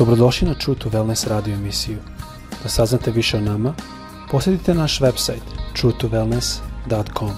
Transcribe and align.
Dobrodošli 0.00 0.48
na 0.48 0.54
True 0.54 0.78
to 0.78 0.88
Wellness 0.88 1.28
radio 1.28 1.54
emisiju. 1.54 1.98
Da 2.62 2.68
saznate 2.68 3.10
više 3.10 3.36
o 3.36 3.40
nama, 3.40 3.74
posjetite 4.30 4.74
naš 4.74 5.00
website 5.00 5.44
truetowellness.com. 5.76 7.30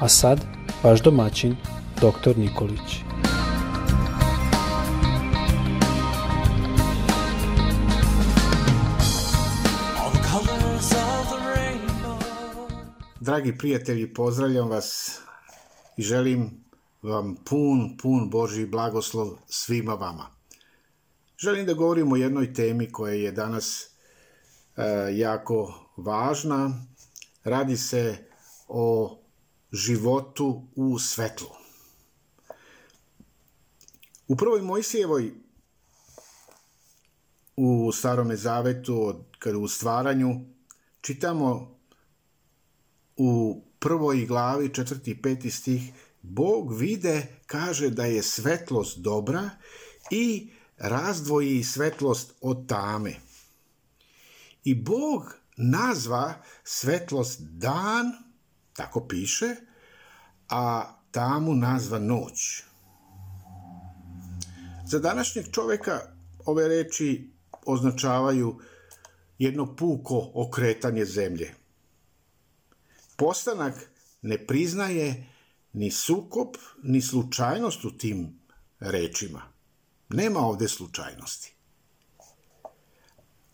A 0.00 0.08
sad, 0.08 0.40
vaš 0.82 1.02
domaćin, 1.02 1.56
dr. 1.96 2.38
Nikolić. 2.38 3.02
Dragi 13.20 13.58
prijatelji, 13.58 14.14
pozdravljam 14.14 14.68
vas 14.68 15.18
i 15.96 16.02
želim 16.02 16.64
vam 17.02 17.36
pun, 17.44 17.96
pun 18.02 18.30
Boži 18.30 18.66
blagoslov 18.66 19.28
svima 19.46 19.94
vama. 19.94 20.41
Želim 21.42 21.66
da 21.66 21.74
govorim 21.74 22.12
o 22.12 22.16
jednoj 22.16 22.54
temi 22.54 22.92
koja 22.92 23.14
je 23.14 23.32
danas 23.32 23.86
e, 24.76 24.82
jako 25.12 25.88
važna. 25.96 26.86
Radi 27.44 27.76
se 27.76 28.16
o 28.68 29.18
životu 29.72 30.68
u 30.74 30.98
svetlu. 30.98 31.48
U 34.28 34.36
prvoj 34.36 34.62
Mojsijevoj 34.62 35.32
u 37.56 37.92
Starome 37.92 38.36
Zavetu, 38.36 39.24
kada 39.38 39.58
u 39.58 39.68
stvaranju, 39.68 40.40
čitamo 41.00 41.78
u 43.16 43.62
prvoj 43.78 44.26
glavi, 44.26 44.74
četvrti 44.74 45.10
i 45.10 45.22
peti 45.22 45.50
stih, 45.50 45.92
Bog 46.20 46.78
vide, 46.78 47.26
kaže 47.46 47.90
da 47.90 48.04
je 48.04 48.22
svetlost 48.22 48.98
dobra 48.98 49.50
i 50.10 50.50
razdvoji 50.82 51.64
svetlost 51.64 52.34
od 52.40 52.68
tame. 52.68 53.14
I 54.64 54.74
Bog 54.74 55.34
nazva 55.56 56.34
svetlost 56.64 57.40
dan, 57.40 58.12
tako 58.72 59.06
piše, 59.08 59.56
a 60.48 60.94
tamu 61.10 61.54
nazva 61.54 61.98
noć. 61.98 62.62
Za 64.86 64.98
današnjeg 64.98 65.46
čoveka 65.52 66.00
ove 66.44 66.68
reči 66.68 67.30
označavaju 67.66 68.60
jedno 69.38 69.76
puko 69.76 70.30
okretanje 70.34 71.04
zemlje. 71.04 71.54
Postanak 73.16 73.74
ne 74.22 74.46
priznaje 74.46 75.26
ni 75.72 75.90
sukop, 75.90 76.56
ni 76.82 77.02
slučajnost 77.02 77.84
u 77.84 77.98
tim 77.98 78.40
rečima. 78.80 79.51
Nema 80.12 80.40
ovde 80.40 80.68
slučajnosti. 80.68 81.54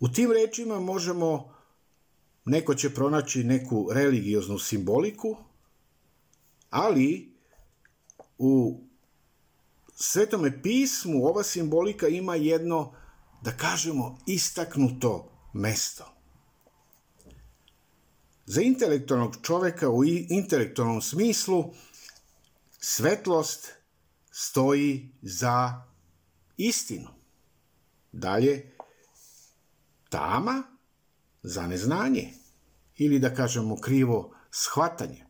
U 0.01 0.09
tim 0.09 0.33
rečima 0.33 0.81
možemo, 0.81 1.55
neko 2.45 2.75
će 2.75 2.95
pronaći 2.95 3.45
neku 3.45 3.89
religioznu 3.93 4.59
simboliku, 4.59 5.37
ali 6.71 7.35
u 8.39 8.81
Svetome 10.01 10.63
pismu 10.63 11.27
ova 11.27 11.43
simbolika 11.43 12.09
ima 12.09 12.35
jedno, 12.35 12.93
da 13.43 13.57
kažemo, 13.57 14.19
istaknuto 14.27 15.33
mesto. 15.53 16.05
Za 18.47 18.63
intelektualnog 18.63 19.37
čoveka 19.43 19.91
u 19.91 20.05
intelektualnom 20.05 21.03
smislu 21.03 21.75
svetlost 22.81 23.69
stoji 24.31 25.13
za 25.23 25.83
istinu. 26.59 27.09
Dalje, 28.13 28.73
tama 30.09 30.63
za 31.43 31.67
neznanje 31.67 32.33
ili 32.97 33.19
da 33.19 33.35
kažemo 33.35 33.77
krivo 33.77 34.35
shvatanje. 34.51 35.25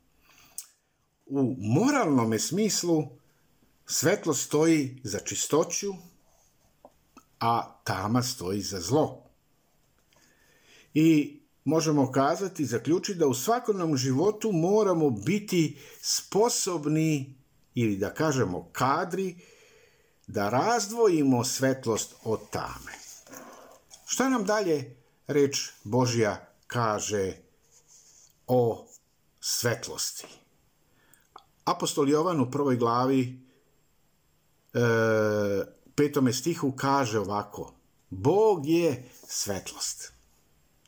U 1.27 1.55
moralnom 1.59 2.39
smislu 2.39 3.05
svetlo 3.87 4.35
stoji 4.35 5.01
za 5.05 5.19
čistoću, 5.19 5.95
a 7.41 7.81
tama 7.85 8.23
stoji 8.23 8.61
za 8.61 8.81
zlo. 8.81 9.25
I 10.95 11.41
možemo 11.65 12.13
kazati, 12.13 12.65
zaključiti 12.65 13.19
da 13.19 13.27
u 13.27 13.35
svakodnevnom 13.35 13.97
životu 13.97 14.53
moramo 14.53 15.11
biti 15.11 15.79
sposobni 16.01 17.35
ili 17.75 17.97
da 17.97 18.15
kažemo 18.15 18.69
kadri 18.73 19.37
da 20.29 20.49
razdvojimo 20.49 21.45
svetlost 21.45 22.15
od 22.25 22.51
tame. 22.51 22.93
Šta 24.07 24.29
nam 24.29 24.45
dalje 24.45 24.97
reč 25.27 25.71
Božja 25.85 26.47
kaže 26.67 27.33
o 28.47 28.87
svetlosti? 29.41 30.27
Apostol 31.65 32.09
Jovan 32.09 32.41
u 32.41 32.51
prvoj 32.51 32.77
glavi 32.77 33.41
e, 34.75 34.79
petome 35.95 36.33
stihu 36.33 36.73
kaže 36.77 37.19
ovako 37.19 37.73
Bog 38.11 38.67
je 38.67 39.09
svetlost 39.29 40.13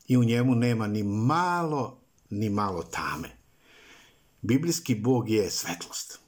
i 0.07 0.17
u 0.17 0.23
njemu 0.23 0.55
nema 0.55 0.87
ni 0.87 1.03
malo, 1.03 1.97
ni 2.29 2.49
malo 2.49 2.83
tame. 2.83 3.29
Biblijski 4.41 4.95
Bog 4.95 5.29
je 5.29 5.51
svetlost. 5.51 6.19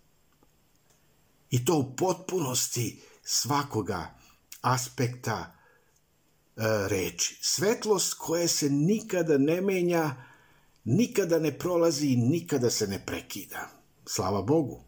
I 1.53 1.65
to 1.65 1.75
u 1.77 1.95
potpunosti 1.95 3.01
svakoga 3.23 4.15
aspekta 4.61 5.37
e, 5.37 5.51
reči. 6.87 7.37
Svetlost 7.41 8.13
koja 8.13 8.47
se 8.47 8.69
nikada 8.69 9.37
ne 9.37 9.61
menja, 9.61 10.15
nikada 10.83 11.39
ne 11.39 11.51
prolazi 11.59 12.07
i 12.07 12.15
nikada 12.15 12.69
se 12.69 12.87
ne 12.87 13.05
prekida. 13.05 13.69
Slava 14.05 14.41
Bogu. 14.41 14.83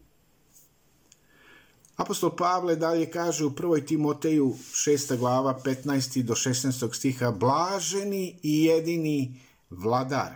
Apostol 1.96 2.36
Pavle 2.36 2.76
dalje 2.76 3.10
kaže 3.10 3.44
u 3.44 3.50
1. 3.50 3.86
Timoteju 3.86 4.56
6. 4.72 5.16
glava 5.16 5.60
15. 5.64 6.22
do 6.22 6.34
16. 6.34 6.94
stiha 6.94 7.30
Blaženi 7.30 8.40
i 8.42 8.64
jedini 8.64 9.40
vladar, 9.70 10.32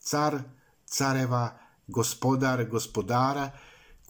car 0.00 0.40
careva, 0.86 1.58
gospodar 1.86 2.64
gospodara, 2.64 3.50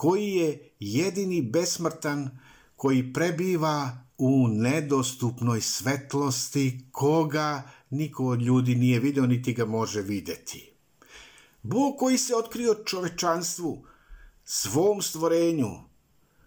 koji 0.02 0.30
je 0.30 0.70
jedini 0.80 1.42
besmrtan, 1.42 2.38
koji 2.76 3.12
prebiva 3.12 4.06
u 4.18 4.48
nedostupnoj 4.48 5.60
svetlosti, 5.60 6.86
koga 6.92 7.70
niko 7.90 8.26
od 8.26 8.42
ljudi 8.42 8.74
nije 8.74 9.00
video, 9.00 9.26
niti 9.26 9.52
ga 9.52 9.64
može 9.64 10.02
videti. 10.02 10.72
Bog 11.62 11.96
koji 11.98 12.18
se 12.18 12.36
otkrio 12.36 12.74
čovečanstvu, 12.84 13.86
svom 14.44 15.02
stvorenju, 15.02 15.70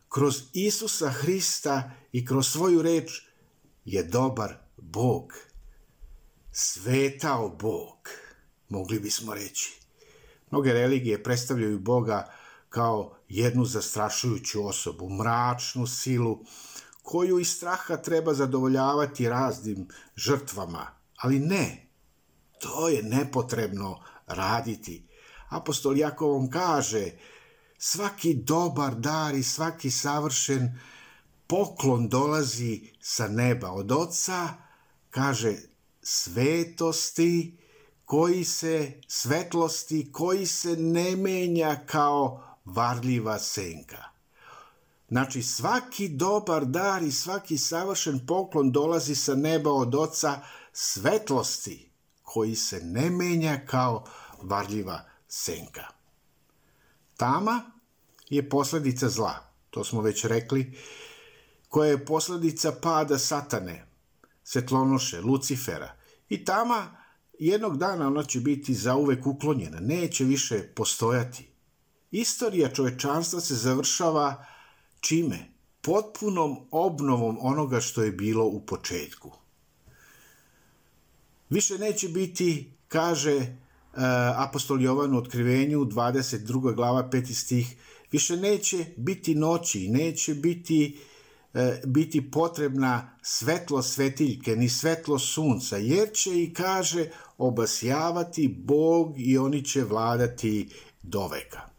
kroz 0.09 0.41
Isusa 0.53 1.09
Hrista 1.09 1.91
i 2.11 2.25
kroz 2.25 2.47
svoju 2.47 2.81
reč 2.81 3.21
je 3.85 4.03
dobar 4.03 4.53
Bog. 4.77 5.33
Svetao 6.51 7.49
Bog, 7.49 8.09
mogli 8.69 8.99
bismo 8.99 9.33
reći. 9.33 9.79
Mnoge 10.51 10.73
religije 10.73 11.23
predstavljaju 11.23 11.79
Boga 11.79 12.35
kao 12.75 13.15
jednu 13.29 13.65
zastrašujuću 13.65 14.67
osobu, 14.67 15.09
mračnu 15.09 15.87
silu, 15.87 16.39
koju 17.03 17.39
iz 17.39 17.49
straha 17.49 17.97
treba 17.97 18.33
zadovoljavati 18.33 19.29
raznim 19.29 19.87
žrtvama. 20.15 20.87
Ali 21.17 21.39
ne, 21.39 21.87
to 22.59 22.89
je 22.89 23.03
nepotrebno 23.03 23.99
raditi. 24.27 25.07
Apostol 25.49 25.97
Jakovom 25.97 26.49
kaže, 26.49 27.11
svaki 27.77 28.33
dobar 28.33 28.95
dar 28.95 29.35
i 29.35 29.43
svaki 29.43 29.91
savršen 29.91 30.79
poklon 31.47 32.09
dolazi 32.09 32.81
sa 33.01 33.27
neba 33.27 33.71
od 33.71 33.91
oca, 33.91 34.49
kaže, 35.09 35.55
svetosti, 36.01 37.57
koji 38.05 38.43
se, 38.43 39.01
svetlosti, 39.07 40.11
koji 40.11 40.45
se 40.45 40.75
ne 40.77 41.15
menja 41.15 41.79
kao 41.85 42.44
varljiva 42.65 43.39
senka. 43.39 44.03
Znači, 45.09 45.43
svaki 45.43 46.09
dobar 46.09 46.65
dar 46.65 47.03
i 47.03 47.11
svaki 47.11 47.57
savršen 47.57 48.25
poklon 48.27 48.71
dolazi 48.71 49.15
sa 49.15 49.35
neba 49.35 49.71
od 49.71 49.95
oca 49.95 50.39
svetlosti, 50.73 51.89
koji 52.23 52.55
se 52.55 52.79
ne 52.83 53.09
menja 53.09 53.59
kao 53.65 54.05
varljiva 54.41 55.05
senka. 55.27 55.87
Tama 57.17 57.71
je 58.29 58.49
posledica 58.49 59.09
zla, 59.09 59.35
to 59.69 59.83
smo 59.83 60.01
već 60.01 60.25
rekli, 60.25 60.77
koja 61.69 61.89
je 61.89 62.05
posledica 62.05 62.71
pada 62.81 63.17
satane, 63.17 63.85
svetlonoše, 64.43 65.21
Lucifera. 65.21 65.95
I 66.29 66.45
tama 66.45 66.97
jednog 67.39 67.77
dana 67.77 68.07
ona 68.07 68.23
će 68.23 68.39
biti 68.39 68.73
zauvek 68.73 69.27
uklonjena, 69.27 69.79
neće 69.79 70.23
više 70.23 70.73
postojati. 70.75 71.54
Istorija 72.11 72.69
čovečanstva 72.69 73.39
se 73.39 73.55
završava 73.55 74.45
čime? 74.99 75.55
potpunom 75.85 76.57
obnovom 76.71 77.37
onoga 77.41 77.81
što 77.81 78.03
je 78.03 78.11
bilo 78.11 78.45
u 78.45 78.65
početku. 78.65 79.31
Više 81.49 81.77
neće 81.77 82.09
biti, 82.09 82.71
kaže 82.87 83.35
uh, 83.37 84.01
apostol 84.35 84.81
Jovan 84.81 85.13
u 85.13 85.17
otkrivenju 85.17 85.79
22. 85.79 86.75
glava 86.75 87.09
5. 87.09 87.33
stih, 87.33 87.75
više 88.11 88.37
neće 88.37 88.85
biti 88.97 89.35
noći, 89.35 89.89
neće 89.89 90.33
biti 90.33 90.99
e, 91.53 91.81
biti 91.85 92.31
potrebna 92.31 93.17
svetlo 93.21 93.81
svetiljke, 93.81 94.55
ni 94.55 94.69
svetlo 94.69 95.19
sunca, 95.19 95.77
jer 95.77 96.09
će 96.13 96.43
i 96.43 96.53
kaže 96.53 97.09
obasjavati 97.37 98.55
Bog 98.57 99.13
i 99.17 99.37
oni 99.37 99.63
će 99.65 99.83
vladati 99.83 100.69
do 101.01 101.27
veka. 101.27 101.74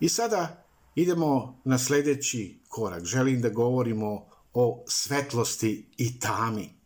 I 0.00 0.08
sada 0.08 0.64
idemo 0.94 1.60
na 1.64 1.78
sledeći 1.78 2.60
korak. 2.68 3.04
Želim 3.04 3.40
da 3.40 3.48
govorimo 3.48 4.26
o 4.54 4.84
svetlosti 4.88 5.90
i 5.96 6.20
tami. 6.20 6.78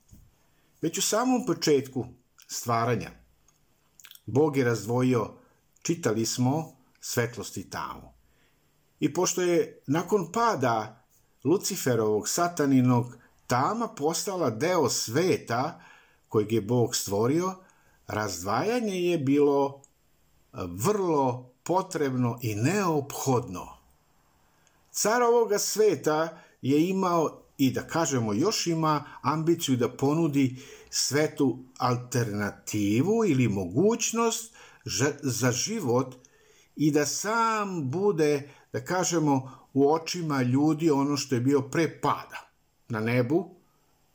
Već 0.82 0.98
u 0.98 1.02
samom 1.02 1.46
početku 1.46 2.06
stvaranja 2.46 3.10
Bog 4.26 4.56
je 4.56 4.64
razdvojio, 4.64 5.30
čitali 5.82 6.26
smo, 6.26 6.76
svetlost 7.00 7.56
i 7.56 7.70
tamu. 7.70 8.12
I 9.00 9.12
pošto 9.12 9.42
je 9.42 9.82
nakon 9.86 10.32
pada 10.32 11.04
Luciferovog 11.44 12.28
sataninog 12.28 13.16
tama 13.46 13.88
postala 13.88 14.50
deo 14.50 14.88
sveta 14.88 15.80
kojeg 16.28 16.52
je 16.52 16.60
Bog 16.60 16.96
stvorio, 16.96 17.54
razdvajanje 18.06 18.94
je 18.94 19.18
bilo 19.18 19.82
vrlo 20.52 21.51
potrebno 21.62 22.38
i 22.42 22.54
neophodno. 22.54 23.68
Car 24.90 25.22
ovoga 25.22 25.58
sveta 25.58 26.38
je 26.62 26.88
imao 26.88 27.42
i 27.58 27.70
da 27.70 27.86
kažemo 27.86 28.32
još 28.32 28.66
ima 28.66 29.04
ambiciju 29.22 29.76
da 29.76 29.88
ponudi 29.88 30.62
svetu 30.90 31.58
alternativu 31.78 33.24
ili 33.26 33.48
mogućnost 33.48 34.54
za 35.22 35.52
život 35.52 36.14
i 36.76 36.90
da 36.90 37.06
sam 37.06 37.90
bude, 37.90 38.50
da 38.72 38.84
kažemo, 38.84 39.50
u 39.72 39.92
očima 39.92 40.42
ljudi 40.42 40.90
ono 40.90 41.16
što 41.16 41.34
je 41.34 41.40
bio 41.40 41.60
pre 41.60 42.00
pada 42.00 42.50
na 42.88 43.00
nebu, 43.00 43.54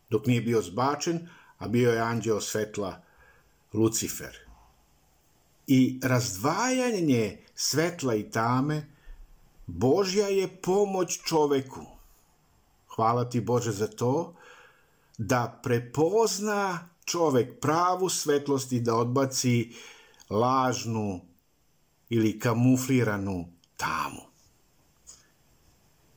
dok 0.10 0.26
nije 0.26 0.42
bio 0.42 0.62
zbačen, 0.62 1.30
a 1.58 1.68
bio 1.68 1.92
je 1.92 2.00
anđeo 2.00 2.42
svetla 2.42 3.02
Lucifer. 3.74 4.47
I 5.68 6.00
razdvajanje 6.04 7.38
svetla 7.56 8.16
i 8.16 8.30
tame 8.32 8.86
Božja 9.66 10.28
je 10.28 10.48
pomoć 10.62 11.20
čoveku. 11.26 11.86
Hvala 12.96 13.30
ti 13.30 13.42
Bože 13.42 13.72
za 13.72 13.88
to, 13.88 14.36
da 15.18 15.60
prepozna 15.64 16.90
čovek 17.06 17.60
pravu 17.60 18.10
svetlost 18.10 18.72
i 18.72 18.80
da 18.80 18.96
odbaci 18.96 19.74
lažnu 20.30 21.22
ili 22.10 22.40
kamufliranu 22.40 23.46
tamu. 23.78 24.22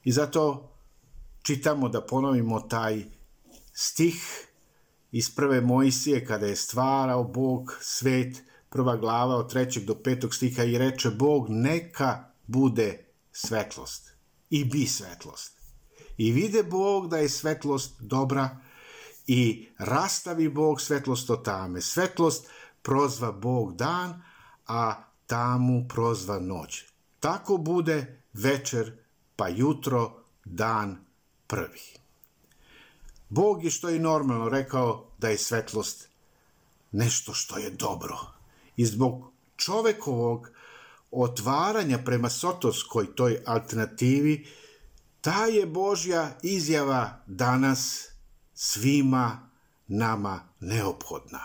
I 0.05 0.13
zato 0.13 0.73
čitamo 1.43 1.89
da 1.89 2.01
ponovimo 2.01 2.61
taj 2.61 3.05
stih 3.73 4.47
iz 5.13 5.35
prve 5.35 5.61
Mojsije 5.61 6.27
kada 6.27 6.47
je 6.47 6.57
stvarao 6.57 7.25
Bog 7.25 7.79
svet, 7.81 8.43
prva 8.71 8.97
glava 8.97 9.37
od 9.37 9.51
trećeg 9.51 9.85
do 9.85 9.95
petog 9.95 10.35
stiha 10.35 10.65
i 10.65 10.79
reče 10.79 11.11
Bog 11.11 11.47
neka 11.49 12.25
bude 12.47 13.05
svetlost 13.33 14.13
i 14.51 14.65
bi 14.65 14.87
svetlost. 14.87 15.61
I 16.17 16.33
vide 16.33 16.63
Bog 16.63 17.09
da 17.09 17.19
je 17.19 17.29
svetlost 17.29 17.95
dobra 18.01 18.57
i 19.27 19.69
rastavi 19.79 20.49
Bog 20.49 20.81
svetlost 20.81 21.31
od 21.31 21.45
tame. 21.45 21.81
Svetlost 21.81 22.49
prozva 22.83 23.33
Bog 23.33 23.77
dan, 23.77 24.23
a 24.67 24.95
tamu 25.27 25.89
prozva 25.89 26.39
noć. 26.39 26.85
Tako 27.21 27.57
bude 27.57 28.23
večer, 28.33 28.93
pa 29.37 29.49
jutro, 29.49 30.23
dan 30.45 31.05
prvi. 31.47 31.81
Bog 33.29 33.65
je 33.65 33.71
što 33.71 33.89
je 33.89 33.99
normalno 33.99 34.49
rekao 34.49 35.07
da 35.19 35.29
je 35.29 35.39
svetlost 35.39 36.09
nešto 36.93 37.35
što 37.35 37.59
je 37.59 37.71
dobro. 37.71 38.40
I 38.81 38.87
zbog 38.87 39.33
čovekovog 39.57 40.51
otvaranja 41.11 41.99
prema 42.05 42.31
sotovskoj 42.31 43.15
toj 43.15 43.43
alternativi, 43.47 44.47
ta 45.21 45.45
je 45.47 45.67
Božja 45.67 46.39
izjava 46.43 47.23
danas 47.27 48.09
svima 48.55 49.51
nama 49.89 50.41
neophodna. 50.61 51.41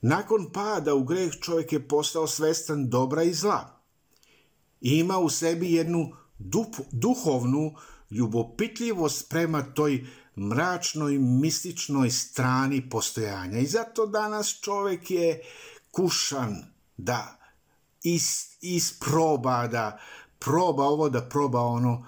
Nakon 0.00 0.50
pada 0.52 0.94
u 0.94 1.04
greh 1.04 1.32
čovjek 1.40 1.72
je 1.72 1.88
postao 1.88 2.26
svestan 2.26 2.88
dobra 2.90 3.22
i 3.22 3.34
zla. 3.34 3.80
Ima 4.80 5.18
u 5.18 5.30
sebi 5.30 5.72
jednu 5.72 6.12
duhovnu 6.92 7.74
ljubopitljivost 8.10 9.30
prema 9.30 9.62
toj 9.62 10.06
mračnoj, 10.36 11.18
mističnoj 11.18 12.10
strani 12.10 12.88
postojanja. 12.90 13.58
I 13.58 13.66
zato 13.66 14.06
danas 14.06 14.60
čovjek 14.60 15.10
je 15.10 15.42
kušan 15.90 16.56
da 16.96 17.38
is, 18.02 18.56
isproba, 18.60 19.66
da 19.66 19.98
proba 20.38 20.84
ovo, 20.84 21.08
da 21.08 21.28
proba 21.28 21.60
ono, 21.60 22.06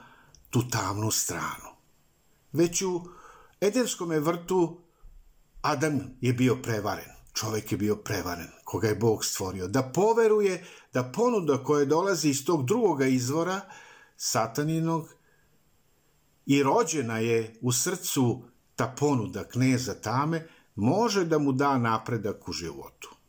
tu 0.50 0.69
tamnu 0.69 1.11
stranu. 1.11 1.71
Već 2.53 2.82
u 2.82 3.03
Edenskom 3.61 4.11
vrtu 4.11 4.81
Adam 5.62 6.00
je 6.21 6.32
bio 6.32 6.56
prevaren. 6.62 7.11
Čovek 7.32 7.73
je 7.73 7.79
bio 7.79 7.97
prevaren, 7.97 8.49
koga 8.65 8.88
je 8.88 8.94
Bog 8.94 9.25
stvorio. 9.25 9.69
Da 9.69 9.82
poveruje 9.82 10.65
da 10.93 11.12
ponuda 11.12 11.65
koja 11.65 11.85
dolazi 11.85 12.29
iz 12.29 12.44
tog 12.44 12.67
drugoga 12.67 13.06
izvora, 13.06 13.61
sataninog, 14.17 15.09
i 16.47 16.62
rođena 16.62 17.19
je 17.19 17.59
u 17.62 17.73
srcu 17.73 18.43
ta 18.77 18.94
ponuda 18.99 19.44
kneza 19.44 19.94
tame, 19.94 20.49
može 20.75 21.25
da 21.25 21.38
mu 21.38 21.53
da 21.53 21.79
napredak 21.79 22.49
u 22.49 22.53
životu. 22.53 23.19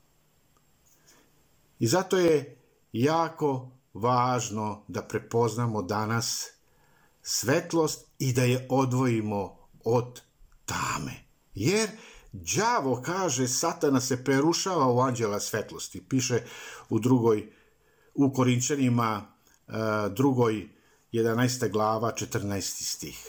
I 1.81 1.87
zato 1.87 2.17
je 2.17 2.57
jako 2.93 3.71
važno 3.93 4.83
da 4.87 5.01
prepoznamo 5.01 5.81
danas 5.81 6.47
svetlost 7.21 8.07
i 8.19 8.33
da 8.33 8.43
je 8.43 8.67
odvojimo 8.69 9.57
od 9.83 10.21
tame. 10.65 11.13
Jer 11.55 11.89
đavo 12.31 13.01
kaže 13.05 13.47
satana 13.47 14.01
se 14.01 14.23
perušava 14.23 14.91
u 14.91 14.99
anđela 14.99 15.39
svetlosti. 15.39 16.03
Piše 16.09 16.43
u 16.89 16.99
drugoj, 16.99 17.53
u 18.15 18.33
Korinčanima 18.33 19.21
e, 19.21 19.73
drugoj 20.09 20.69
11. 21.13 21.71
glava 21.71 22.13
14. 22.13 22.61
stih. 22.95 23.27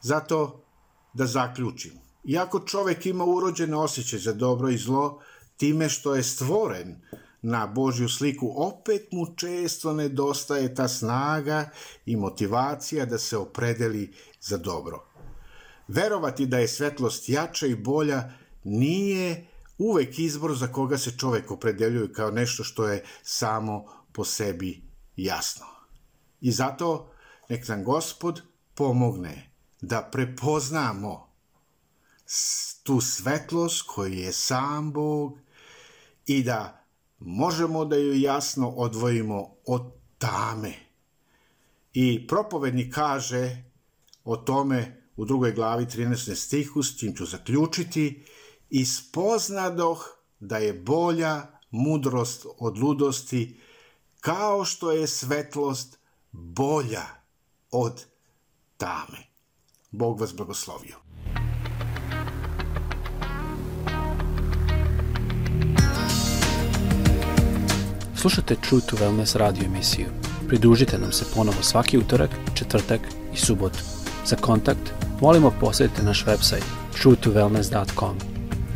Zato 0.00 0.64
da 1.12 1.26
zaključim. 1.26 1.92
Iako 2.24 2.60
čovek 2.60 3.06
ima 3.06 3.24
urođene 3.24 3.76
osjećaje 3.76 4.20
za 4.20 4.32
dobro 4.32 4.68
i 4.68 4.78
zlo, 4.78 5.22
time 5.56 5.88
što 5.88 6.14
je 6.14 6.22
stvoren 6.22 7.00
na 7.42 7.66
Božju 7.66 8.08
sliku, 8.08 8.52
opet 8.56 9.12
mu 9.12 9.26
često 9.36 9.92
nedostaje 9.92 10.74
ta 10.74 10.88
snaga 10.88 11.70
i 12.06 12.16
motivacija 12.16 13.06
da 13.06 13.18
se 13.18 13.36
opredeli 13.36 14.14
za 14.40 14.56
dobro. 14.56 15.04
Verovati 15.88 16.46
da 16.46 16.58
je 16.58 16.68
svetlost 16.68 17.28
jača 17.28 17.66
i 17.66 17.74
bolja 17.74 18.30
nije 18.64 19.46
uvek 19.78 20.18
izbor 20.18 20.56
za 20.56 20.66
koga 20.66 20.98
se 20.98 21.18
čovek 21.18 21.50
opredeljuje 21.50 22.12
kao 22.12 22.30
nešto 22.30 22.64
što 22.64 22.88
je 22.88 23.04
samo 23.22 23.84
po 24.12 24.24
sebi 24.24 24.82
jasno. 25.16 25.66
I 26.40 26.52
zato 26.52 27.12
nek 27.48 27.68
nam 27.68 27.84
gospod 27.84 28.42
pomogne 28.74 29.50
da 29.80 30.08
prepoznamo 30.12 31.28
tu 32.82 33.00
svetlost 33.00 33.82
koju 33.86 34.12
je 34.12 34.32
sam 34.32 34.92
Bog 34.92 35.38
i 36.26 36.42
da 36.42 36.77
možemo 37.18 37.84
da 37.84 37.96
ju 37.96 38.20
jasno 38.20 38.68
odvojimo 38.68 39.54
od 39.66 39.92
tame. 40.18 40.74
I 41.92 42.26
propovednik 42.26 42.94
kaže 42.94 43.64
o 44.24 44.36
tome 44.36 45.10
u 45.16 45.24
drugoj 45.24 45.52
glavi 45.52 45.84
13. 45.84 46.34
stihu, 46.34 46.82
s 46.82 46.98
čim 46.98 47.14
ću 47.16 47.26
zaključiti, 47.26 48.24
i 48.70 48.84
spoznadoh 48.84 50.18
da 50.40 50.58
je 50.58 50.72
bolja 50.72 51.46
mudrost 51.70 52.46
od 52.58 52.78
ludosti, 52.78 53.60
kao 54.20 54.64
što 54.64 54.92
je 54.92 55.06
svetlost 55.06 55.98
bolja 56.32 57.06
od 57.70 58.04
tame. 58.76 59.18
Bog 59.90 60.20
vas 60.20 60.34
blagoslovio. 60.34 61.07
Slušajte 68.20 68.56
True 68.68 68.80
to 68.80 68.96
Wellness 68.96 69.36
radio 69.36 69.64
emisiju. 69.64 70.06
Pridružite 70.48 70.98
nam 70.98 71.12
se 71.12 71.24
ponovo 71.34 71.62
svaki 71.62 71.98
utorak, 71.98 72.30
četvrtak 72.54 73.00
i 73.34 73.36
subotu. 73.36 73.78
Za 74.26 74.36
kontakt 74.36 74.92
molimo 75.20 75.52
posjetite 75.60 76.02
naš 76.02 76.24
website 76.24 76.64
truthtowellness.com. 77.02 78.16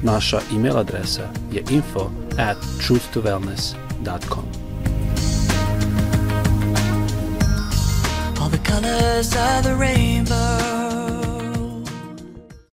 Naša 0.03 0.41
email 0.55 0.79
adresa 0.79 1.29
je 1.53 1.65
info 1.71 2.11
at 2.39 2.57
truthtowellness.com. 2.89 4.45
All 8.41 8.51
the 8.51 8.71
colors 8.71 9.27
of 9.27 9.63
the 9.63 9.75
rainbow 9.75 10.72